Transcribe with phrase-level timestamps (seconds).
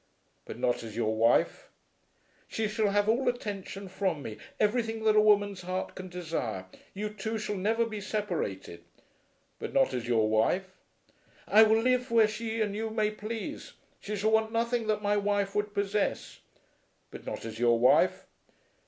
[0.45, 1.69] "But not as your wife?"
[2.47, 6.65] "She shall have all attention from me, everything that a woman's heart can desire.
[6.95, 8.83] You two shall be never separated."
[9.59, 10.75] "But not as your wife?"
[11.47, 13.73] "I will live where she and you may please.
[13.99, 16.39] She shall want nothing that my wife would possess."
[17.11, 18.25] "But not as your wife?"